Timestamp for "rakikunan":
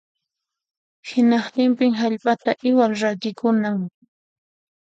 3.01-3.79